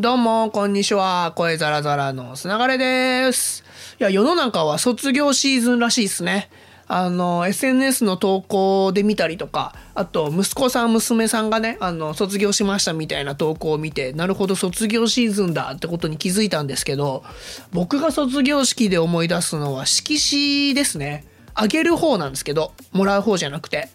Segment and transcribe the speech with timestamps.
[0.00, 1.32] どうも、こんにちは。
[1.34, 3.64] 声ザラザラのつながれです。
[3.98, 6.50] いや、世の中は卒業シーズンらしいですね。
[6.86, 17.24] あの、SNS の投稿で見たりとか、あと、息子さん、娘さんがね、あの、卒業しましたみたいな投稿を見て、なるほど、卒業シーズンだってことに気づいたんですけど、
[17.72, 21.24] 僕が卒業式で思い出すのは色紙ですね。
[21.54, 23.88] あげる方なんですけど、もらう方じゃなくて。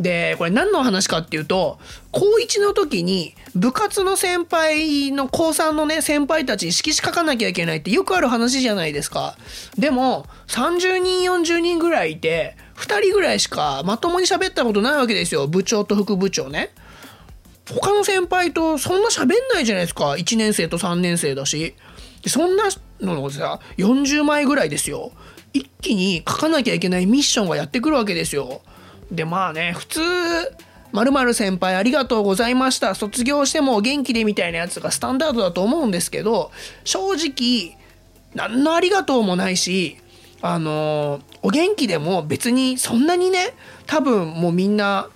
[0.00, 1.78] で、これ何の話かっていうと、
[2.10, 9.36] 高1の時に部活の先輩の高3のね、先輩たちに色紙書かなきゃいけないってよくある話じゃないですか。
[9.78, 15.46] でも、30人、40人ぐらいいて、2人ぐらいしかまともに喋ったことないわけですよ。
[15.46, 16.70] 部長と副部長ね。
[17.72, 20.10] 他の先輩とそんな喋んないじゃないですか。
[20.10, 21.74] 1年生と3年生だし。
[22.26, 22.64] そんな
[23.00, 25.12] のさ、40枚ぐらいですよ。
[25.52, 28.62] 一気に書かなきゃいけないミッションがやってくるわけですよ。
[29.14, 30.00] でまあね普通
[30.92, 36.52] まる先輩ありがとうございました卒業しても元気でみたいなやつがスタンダードだと思うんですけど
[36.84, 37.76] 正直
[38.34, 39.96] 何のありがとうもないし
[40.40, 43.54] あのお元気でも別にそんなにね
[43.86, 45.08] 多分もうみんな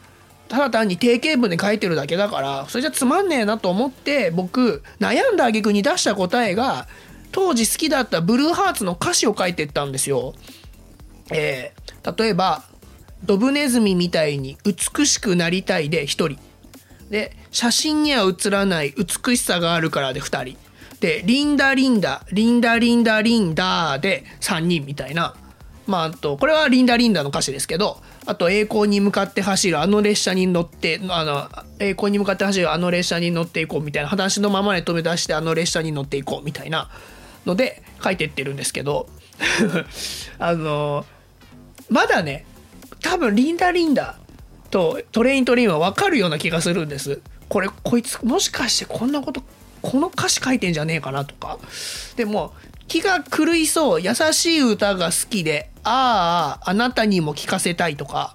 [0.48, 6.88] ただ単に定型文で書いてるだけだからそれじゃつまんねえなと思って僕悩んだ挙句に出した答えが
[7.30, 10.34] 当時好きだったブルーハーツの歌詞を書いてったんですよ。
[11.30, 12.64] えー、例えば
[13.24, 16.38] ドブネズミみたいに美しくなりたいで1人。
[17.10, 20.56] で写真には写らない美しさがあるからで2人。
[21.00, 25.34] でリンダリンダリンダリンダリンダで3人みたいな。
[25.86, 34.08] まああとこれはリンダリンダの歌詞ですけどあと栄光に向かって走るあの列車に乗ってあの栄光に向かって走るあの列車に乗っていこうみたいな。
[34.08, 36.90] 話のままで止め出してあの列車に乗っていこうみたいな。
[37.46, 39.08] ので書いてってるんですけど。
[40.38, 41.06] あの
[41.88, 42.44] まだね
[43.02, 44.16] 多分リンダリンダ
[44.70, 47.20] とトレイントレインは分かるような気がするんです。
[47.48, 49.42] これこいつもしかしてこんなこと
[49.80, 51.58] この歌詞書いてんじゃねえかなとか。
[52.16, 52.52] でも
[52.86, 55.70] 気が狂いそう優しい歌が好きで。
[55.88, 58.34] あああなたにも聞かせたいとか。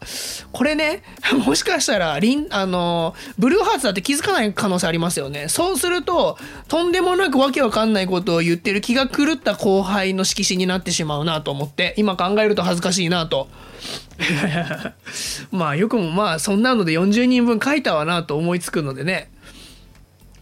[0.52, 1.04] これね
[1.46, 5.50] もしかしたらリンあのブルーハーツだって気づかない可能性ありますよね。
[5.50, 6.38] そうすると
[6.68, 13.48] とんでもなくわけわかんないことを言ってる気が狂った後輩の色紙になってしまうなと思って今考えると恥ずかしいなと。
[15.52, 19.33] まあよくもまあそんなので40人分書いたわなと思いつくのでね。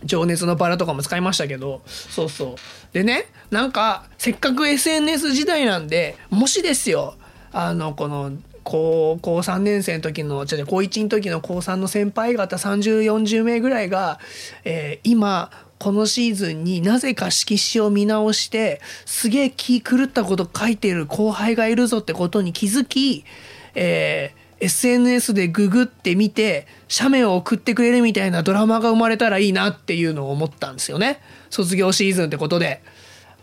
[0.03, 1.81] 情熱のバラとかも使いましたけど。
[1.85, 2.55] そうそう。
[2.93, 7.15] でねなんかせっかく SNS 時代なんでもしですよ
[7.51, 8.31] あのこの
[8.63, 14.19] 高校3年生の時のじゃ高1の時の高3の先輩方3040名ぐらいが、
[14.63, 23.25] えー、今このシーズンになぜか色紙を見直してすげえ気狂ったこと書いてる後輩がいるぞってことに気づき、
[23.73, 31.19] えー、SNS でググってみて写メを送ってくれるみたいなドラマが生まれたらいいなっていうのを思ったんですよね。
[31.49, 32.81] 卒業シーズンってことで。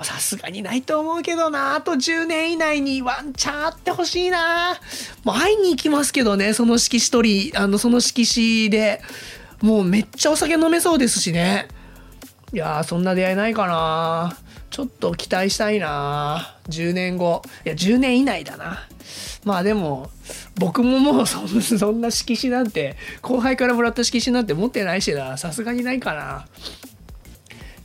[0.01, 1.75] さすがにないと思うけどな。
[1.75, 4.79] あと10年以内にワンチャンあってほしいな。
[5.25, 9.03] もう会いに行きますけどねその色紙取りあのその色紙で。
[9.61, 11.67] もうめっちゃお酒飲めそうですしね。
[12.53, 14.37] いやそんな出会いないかな。
[14.71, 16.57] ちょっと期待したいな。
[16.69, 17.43] 10年後。
[17.65, 18.87] いや10年以内だな。
[19.45, 20.11] まあでも
[20.57, 21.41] 僕ももうそ
[21.91, 25.37] んな色紙なんて後輩からもらった色紙なんて持ってないしな。
[25.39, 26.47] さすがにないかな。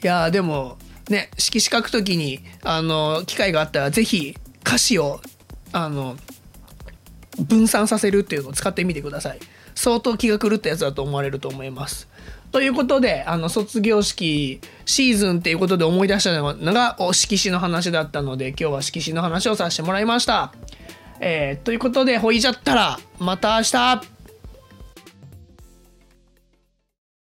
[0.03, 0.77] いやでも
[1.09, 5.21] ね色紙書く時にあの機会があったら是非歌詞を
[5.71, 6.17] あの
[7.39, 9.39] 分散させるっていうのを使ってみてください。
[9.75, 12.07] 相当気が狂ったやつだと思われると思います。
[12.53, 20.53] ということで、あの、卒業式シーズンっていうことで思い出したのが、お色紙の話だったので、今日は色紙の話をさせてもらいました。
[21.19, 24.12] えー、ということで、ほいじゃったら、また明日